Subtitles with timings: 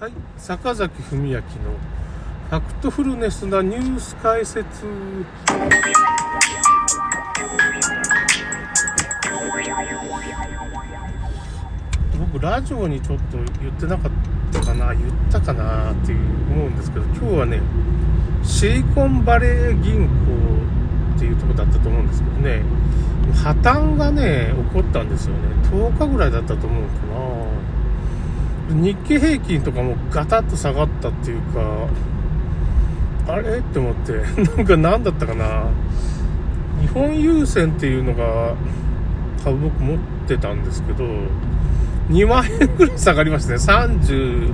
[0.00, 4.64] はい、坂崎文明のファクトフルネスなニュース解説。
[12.16, 14.12] 僕、ラジオにちょっと言ってなかっ
[14.52, 16.18] たかな、言ったかなっていう
[16.52, 17.60] 思うんですけど、今日はね、
[18.44, 20.08] シリコンバレー銀行
[21.16, 22.62] っていうとこだったと思うんですけどね、
[23.34, 25.40] 破綻がね、起こったんですよね。
[25.72, 27.57] 10日ぐらいだったと思うかな。
[28.68, 31.88] 日経平均とかもガタッと下がったっていうか、
[33.28, 33.58] あれ？
[33.58, 34.12] って思って、
[34.56, 35.64] なんか何だったかな。
[36.80, 38.54] 日本郵船っていうのが
[39.42, 41.04] 株僕持ってたんですけど、
[42.10, 43.56] 2万円ぐらい下がりましたね。
[43.56, 44.52] 35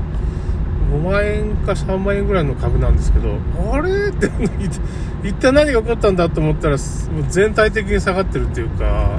[1.03, 3.37] 万円か3万円ぐらいの株なんですけど、
[3.73, 4.09] あれ？
[4.09, 4.31] って、
[5.25, 6.77] 一体何が起こったんだと思ったら、
[7.29, 9.19] 全体的に下がってるっていうか、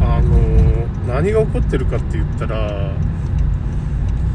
[0.00, 2.90] あの、何が起こってるかって言ったら、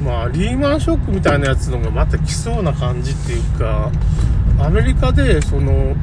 [0.03, 3.91] まあ、リーマンショックみたいなやつのがまた来そうな感じっていうか、
[4.59, 5.95] アメリカで、その、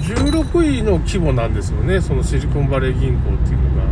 [0.00, 3.84] 16位の規模なんですよね、そのシリコンバレー銀行っていうのが。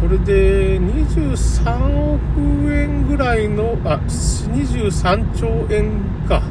[0.00, 6.42] それで、23億円ぐらいの、あ、23兆円か、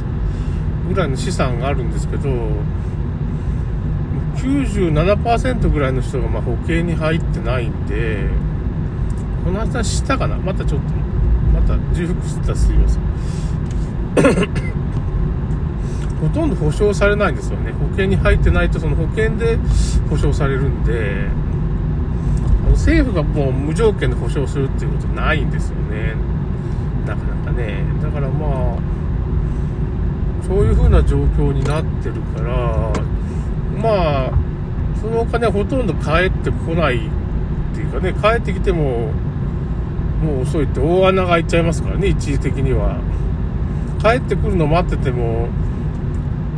[0.88, 2.29] ぐらいの資産があるんですけど、
[4.35, 8.27] 97%ぐらいの人がま保険に入ってないんで、
[9.44, 11.00] この話したかなまたちょっと、
[12.02, 13.02] 重複してたらすいません。
[16.21, 17.71] ほとんど保証されないんですよね。
[17.71, 19.57] 保険に入ってないとその保険で
[20.09, 21.27] 保証されるんで、
[22.72, 26.16] 政府がもう無条件で保証するっていうことないんですよね。
[27.05, 27.83] なかなかね。
[28.02, 28.77] だからまあ、
[30.47, 32.91] そういう風な状況になってるから、
[33.81, 34.31] まあ、
[34.99, 36.99] そのお金はほとんど返ってこないっ
[37.73, 39.11] ていうかね、帰ってきても、
[40.22, 43.00] もう遅いって大穴が開いちゃいますからね、一時的には。
[44.02, 45.47] 帰ってくるの待ってても、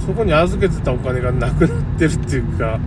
[0.05, 2.80] そこに預けてたお金がなくなってるっていうか、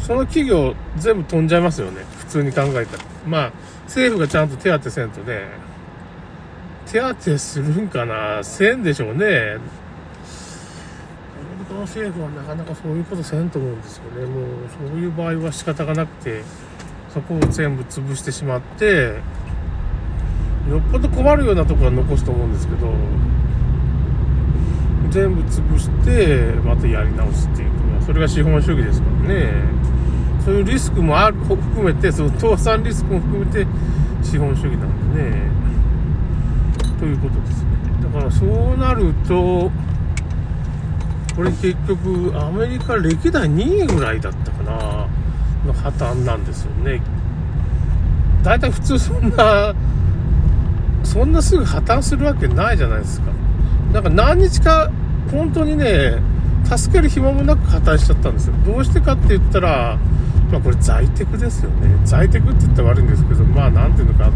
[0.00, 2.04] その企業全部飛んじゃいますよね。
[2.18, 3.04] 普通に考えたら。
[3.26, 3.52] まあ、
[3.84, 5.42] 政府がちゃんと手当てせんとね、
[6.86, 9.16] 手当てするんかなせんでしょうね。
[9.16, 9.58] アメ
[11.58, 14.26] リカの政府はなかなかそういうことせんと思うんですよね。
[14.26, 14.44] もう、
[14.88, 16.42] そういう場合は仕方がなくて、
[17.12, 19.20] そこを全部潰してしまって、
[20.68, 22.92] よっぽど困るようなとこは残すと思うんですけど、
[25.10, 29.52] 全部潰してまたやり直すっていうかそれが資本主義ですからね。
[30.44, 33.66] そういうリスクもある含めてその倒産リスクも含めて
[34.22, 35.50] 資本主義なんでね。
[36.98, 37.70] ということですね。
[38.02, 39.70] だからそうなると
[41.36, 44.47] これ結局アメリカ歴代2位ぐらいだった
[45.66, 47.00] の破綻なんですよね
[48.42, 49.74] 大体普通そんな
[51.04, 53.32] そんなすぐ破綻するわけないじゃないですか
[53.92, 54.90] なんか何日か
[55.30, 56.20] 本当にね、
[56.64, 58.54] 助ける暇もなく破綻しちゃったんですよ。
[58.66, 59.98] どうしてかって言ったら、
[60.50, 61.88] まあこれ在宅ですよね。
[62.04, 64.30] 在宅って言ったら悪いんですけど、まあなんていうのか、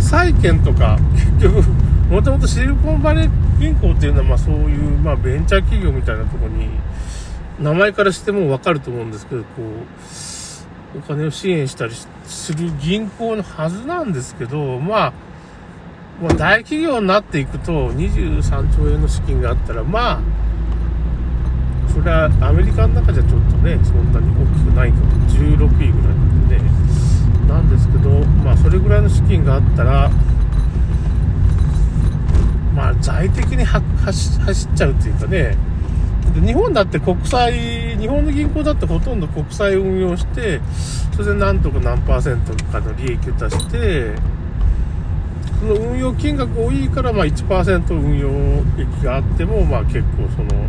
[0.00, 0.98] 債券とか、
[1.38, 1.68] 結局、
[2.10, 6.68] もともとシリコンバレー銀行っていうのは、まあそういう、まあベンチャー企業みたいなとこに、
[7.60, 11.92] 名前からしてもわかると思うんですけど、こう、お金を支援したり
[12.24, 15.12] する銀行のはずなんですけど、まあ、
[16.20, 20.20] もう大企業になっていくと23兆円の資金があったらまあ
[21.92, 26.62] それはアメリカの中じゃちょっとねそんなに大きくないかも16位ぐらいなんでね。
[27.48, 28.10] なんですけど
[28.44, 30.10] まあそれぐらいの資金があったら
[32.74, 33.88] まあ財的に走
[34.68, 35.56] っちゃうっていうかね。
[36.34, 40.60] 日本だって国債日本の銀行だってほとんど国債運用して
[41.12, 44.16] それでなんとか何パーセントかの利益を出して
[45.64, 48.28] その運用金額多いから、まあ1%運用
[48.78, 50.62] 益があっても、まあ結構その、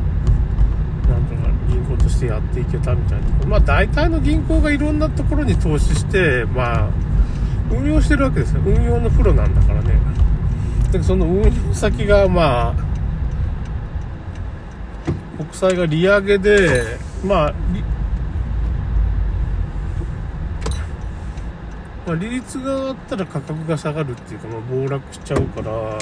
[1.10, 3.48] なんとか銀行としてやっていけたみたいな。
[3.48, 6.90] まあ大体の銀行がいろんなところに投資して、まあ、
[7.70, 8.62] 運用してるわけですよ。
[8.66, 10.00] 運用のプロなんだからね。
[10.92, 12.74] で、その運用先が、まあ、
[15.38, 17.54] 国債が利上げで、まあ、
[22.08, 25.98] まあ、利率が上がったら価格が下がるっていうか、まあ、暴落しちゃうから。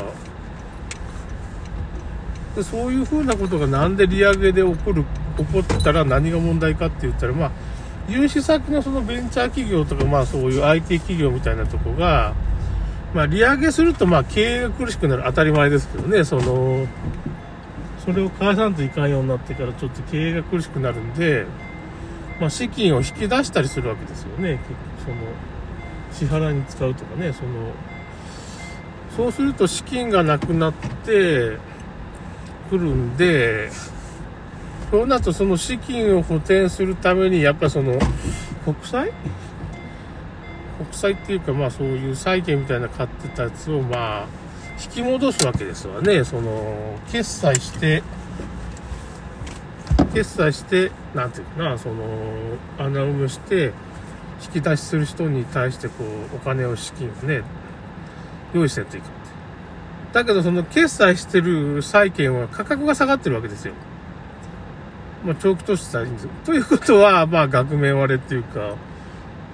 [2.55, 5.03] でそういうふうなことがなんで利上げで起こる
[5.37, 7.51] 起こったら何が問題かって言ったらまあ
[8.07, 12.35] 融資先のそのベンチャー企業とかまあそういう IT 企業みたいなとこが
[13.13, 15.23] まあ利上げするとまあ経営が苦しくなる。
[15.25, 16.23] 当たり前ですけどね。
[16.23, 16.85] その
[18.03, 21.45] それを返さんといかんようになってからちょっと経営が苦しくなるんで
[22.39, 24.59] まあ資金を引き出したりするわけですよね。
[26.17, 27.31] 結局その支払いに使うとかね。
[27.33, 27.49] その
[29.15, 31.59] そうすると資金がなくなって
[32.69, 33.69] くるんで、
[34.89, 37.99] そうなるとその資金を補填するために、やっぱその、
[38.65, 39.11] 国債？
[40.79, 44.27] 国債っていうか、まあそういう債券みたいな買ってたやつを、まあ、
[44.85, 46.23] 引き戻すわけですわね。
[46.23, 48.03] その、決済して、
[50.13, 52.03] 決済して、なんていうかな、その、
[52.77, 53.73] 穴埋めして、
[54.43, 57.43] 引き出しする人に対してこう、お金を資金をね、
[58.53, 59.13] 用意してやっていくって。
[60.13, 63.73] だけどその決済してる債券は価格が下がってるわけですよ。
[65.25, 66.29] まあ、長期投資したらいいんですよ。
[66.45, 68.75] ということは、まあ、額面割れっていうか、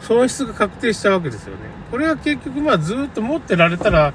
[0.02, 1.62] 損失が確定しちゃうわけですよね。
[1.92, 4.14] これは結局、まあ、ずっと持ってられたら、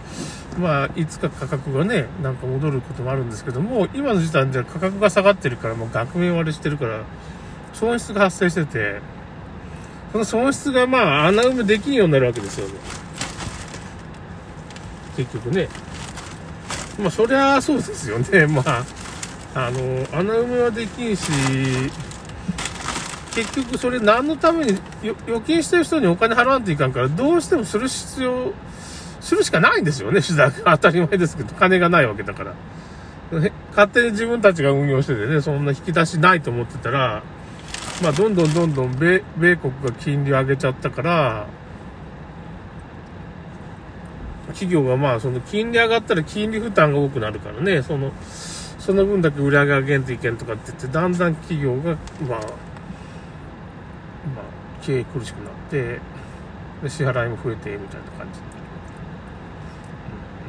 [0.59, 7.03] まあ、いつか価格がね、なんか戻ることもあるんですけども、今の時点では価格が下がってるから、もう額面割れしてるから、
[7.73, 9.01] 損失が発生してて、
[10.13, 12.75] その損失がまあ、穴埋めできんようになるわけですよね。
[15.17, 15.69] 結局ね。
[16.99, 18.47] まあ、そりゃそうですよね。
[18.49, 18.85] まあ、
[19.55, 21.31] あの、穴埋めはできんし、
[23.35, 28.53] 結局それ何のために、預金してる人にお金払わんといかんから、どうしてもする必要、
[29.21, 30.77] するしかないんですよね、手段が。
[30.77, 32.55] 当たり前ですけど、金がないわけだから。
[33.71, 37.23] 勝手に自分たちが運用しててね、そんな引き出しないと思ってたら、
[38.03, 41.47] まあ、どんどんどんどん米、米国が金利を上げちゃったから、
[44.49, 48.13] 企業がまあ、その金利上がったら金利負担が多くなるからね、その、
[48.79, 51.97] その分だけ売り上げ上げんといけんとかって言って、だんだん企業が、
[52.29, 52.74] まあ、まあ、
[54.85, 56.01] 経営苦しくなって、
[56.83, 58.41] で支払いも増えて、みたいな感じ。
[58.41, 58.55] うん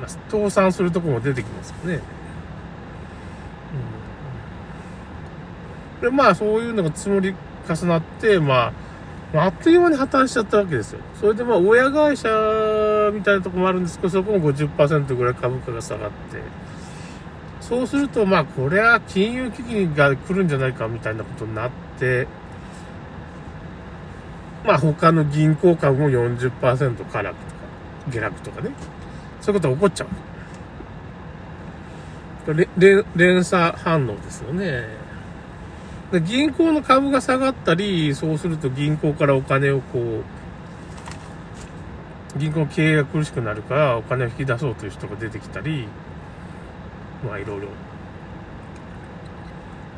[0.01, 2.01] まあ、倒産するとこも出てきますよね。
[5.99, 7.33] うん、で、まあ、そういうのが積もり
[7.67, 8.73] 重なって、ま
[9.33, 10.99] あ、あっという間に破綻しちゃったわけですよ。
[11.19, 12.29] それでまあ、親会社
[13.13, 16.41] みたいなとこもあるんですけど、そこも50%ぐらい株価が下がって、
[17.61, 22.27] そうすると、まあ、これは金融危機が来るんじゃないかみたいなことになって、
[24.65, 27.21] まあ、他の銀行株も40%下落とか、
[28.09, 28.71] 下落とかね。
[29.41, 30.07] そういうことが起こっちゃう。
[33.15, 35.05] 連鎖反応ですよね。
[36.23, 40.23] 銀行の株が下がったり、そうすると銀行からお金をこう、
[42.39, 45.87] 銀行経営が苦しくなるからお金を引き出そうという人が出てきたり、
[47.25, 47.67] まあいろいろ。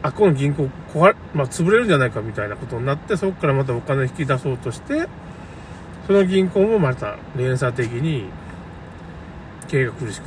[0.04, 5.08] あ、この銀行壊れ、まあ潰れるんじゃないかみたいなことになって、そこからまたお金引き出そうとして、
[6.06, 8.26] その銀行もまた連鎖的に
[9.68, 10.26] 経営が苦しく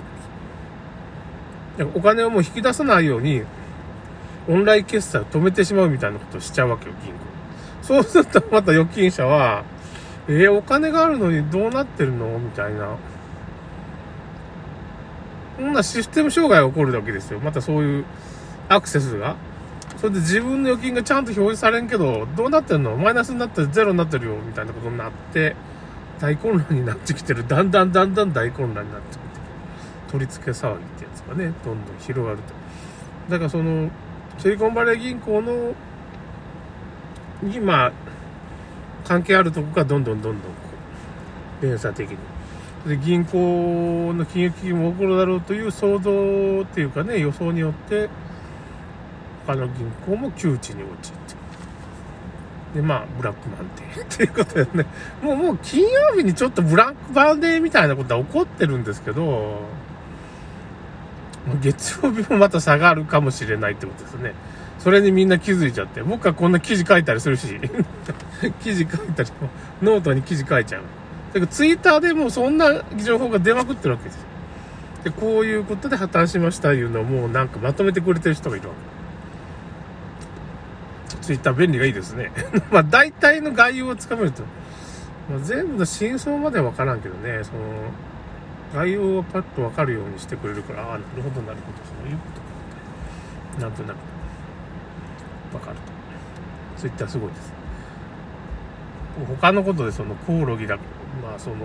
[1.78, 1.90] なる。
[1.94, 3.42] お金をもう引き出さないように、
[4.48, 7.18] オンライン決済を止めてしまうみたいなことをしちゃうわけよ、銀行。
[7.82, 9.64] そうするとまた預金者は、
[10.28, 12.38] えー、お金があるのにどうなってるの？
[12.38, 12.96] みたいな。
[15.56, 17.40] そんなシステム障害が起こるわけですよ。
[17.40, 18.04] またそういう
[18.68, 19.36] アクセスが。
[20.00, 22.96] それで自分の預金がちゃんと表示されんけど、どうなってんの？
[22.96, 25.54] マイナスになってゼロになってるよ、みたいなことになって、
[26.18, 27.46] 大混乱になってきてる。
[27.46, 29.30] だんだんだんだん大混乱になってきてる。
[30.10, 32.44] 取り付け騒ぎってやつがね、どんどん広がると。
[33.28, 33.90] だからその、
[34.38, 35.74] シリコンバレー銀行の、
[37.42, 37.92] に、まあ、
[39.04, 40.58] 関係あるとこがどんどんどんどんこ
[41.62, 42.16] う、連鎖的に。
[42.88, 48.08] で、銀行の金融危機も起こるだろうという想像っていうかね、予想によって、
[49.50, 51.40] 他の銀行も窮地に陥って。
[52.74, 54.86] で、まあ、ブラックマンデーっていうことでね、
[55.22, 59.60] もう、もう金曜日にちょっとブラックマンデーみたいなことは起こってるんですけど、
[61.60, 64.34] 月曜日もまた下がるかもしれないってことですね。
[64.78, 66.02] それにみんな気づいちゃって。
[66.02, 67.58] 僕はこんな記事書いたりするし、
[68.62, 69.30] 記事書いたり、
[69.82, 70.82] ノートに記事書いちゃう。
[71.34, 74.22] だからツイッターでもそんな情報が出まくってるわけですよ。
[75.04, 78.99] で、こういうことで破綻しましたいうのをもうなんかまとめてくれてる人がいるわけ。
[81.30, 82.32] ツイッター便利がいいですね。
[82.72, 84.42] まあ大体の概要をつかめると、
[85.30, 87.60] まあ、全部の真相まではわからんけどね、その、
[88.74, 92.22] 概要をパッとわかるようにしてくれるから、ああ、なるほどなるほど、そういうこ
[93.54, 93.62] とか。
[93.62, 95.82] なんとなくわかると。
[96.80, 97.52] ツイッターすごいです。
[99.40, 100.78] 他のことでそのコオロギだ、
[101.22, 101.56] まあその、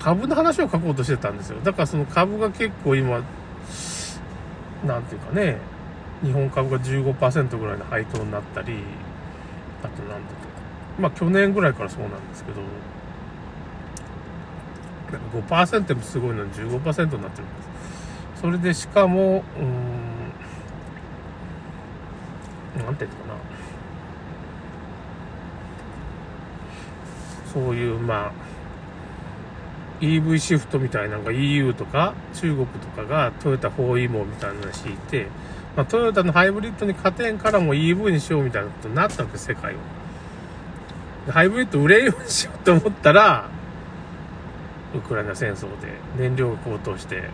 [0.00, 1.58] 株の話を書こうとしてたんですよ。
[1.62, 3.20] だからその株が結構今、
[4.86, 5.58] なんていうかね、
[6.24, 8.78] 日本株が15%ぐらいの配当になったり、
[9.82, 10.34] あとなんだと。
[10.98, 12.60] まあ去年ぐらいからそうなんですけど、
[15.46, 17.30] 5%もすごいのに15%になってるんです。
[18.40, 19.44] それでしかも、
[22.76, 23.34] うん、なんていうのかな。
[27.52, 28.32] そういう、まあ、
[30.00, 35.28] EV シフトみたいなのが EU とか中国とかがトヨタ 4EMO みたいなのを敷いて、
[35.76, 39.80] まあ、トヨタのハイブリッドに勝てんからもう EV にしようみたいなことになったわけ、世界は。
[41.32, 43.48] ハイブリッド売れるようにしようと思ったら、
[44.94, 47.24] ウクライナ戦争で燃料が高騰して、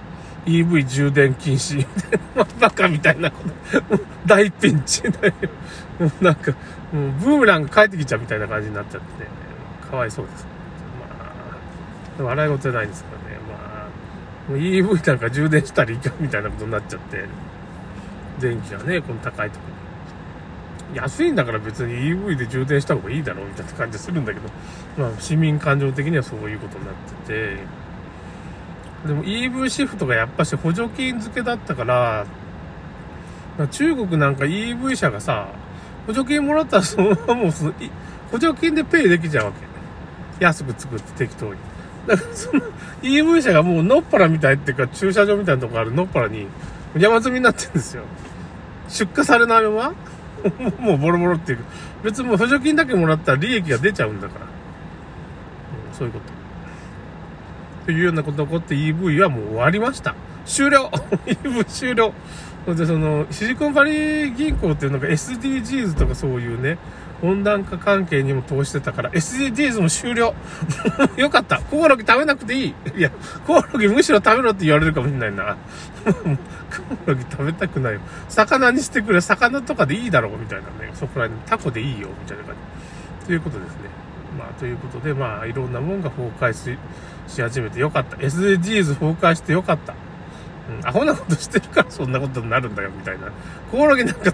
[0.47, 3.42] EV 充電禁止みたいな、バカみたいなこ
[3.90, 5.35] と、大ピンチだよ。
[5.99, 6.52] もうなんか、
[6.92, 9.06] もうブームランが帰ってきちゃうみたいな感じになっちゃって、
[9.90, 10.47] かわいそうです。
[12.18, 17.26] まあ、笑い事じゃないんですけどね、まあ、もう EV なんか充電したらいかんみたいなことになっちゃって、
[18.40, 19.80] 電気がね、この高いところ。
[20.94, 24.49] 安いんだから別に EV で充電した方がいいだろうみたいな感じするんだけど、
[24.99, 26.94] まあ市民感情的にはそういうことになっ
[27.26, 27.56] てて、
[29.06, 32.26] でも EV シフトがやっぱし補助金付けだったから、
[33.56, 35.49] ま中国なんか EV 車がさ、
[36.06, 37.75] 補助金もらったらそのままもうその、
[38.32, 40.44] 補助金でペイできちゃうわけ。
[40.44, 41.61] 安く作って適当に。
[42.06, 42.62] だからその
[43.02, 46.47] EV 車がもうのっぱらみたいっていうか駐車場みたいなとこあるのっぱらに
[46.97, 48.02] 山積みになってるんですよ。
[48.90, 49.94] 出荷されないまま？
[50.80, 51.59] もうボロボロっていう、
[52.02, 54.47] 別にもう補助金だけもらったら利益が出ちゃうんだから。
[54.47, 56.39] うん、そういうこと。
[57.87, 60.14] というようなことが起こって EV はもう終わりました。
[60.44, 60.90] 終了
[61.26, 62.12] !EV 終了
[62.66, 66.78] で、その、シリコンバリー銀行っていうのが SDGs とかそういうね、
[67.22, 70.34] 温暖化関係にも投資してたから、SDGs も終了
[71.16, 73.10] よかったコオロギ食べなくていいいや、
[73.46, 75.56] コオロギむしろ食べろって言われるかもしれないな。
[76.04, 76.10] コ
[77.06, 78.00] オロギ食べたくないよ。
[78.28, 80.92] 魚にしてくれ、魚とかでいいだろうみたいなね。
[80.94, 82.54] そこら辺、タコでいいよみたいな感
[83.20, 83.26] じ。
[83.26, 84.09] ということですね。
[84.38, 86.78] まあ、ということで、まあ、いろんなもんが崩壊し、
[87.26, 88.16] し始めてよかった。
[88.16, 89.94] SDGs 崩壊してよかった。
[90.80, 93.30] うん、アホなことしてるからそんなことになるんだよ、みたいな。
[93.70, 94.32] コオロギなんか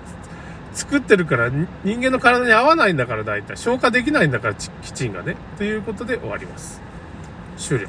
[0.72, 3.56] 作ってるから人間の体に合わないんだから大体。
[3.56, 5.36] 消化できないんだから、キチンがね。
[5.56, 6.80] ということで終わります。
[7.56, 7.88] 終了。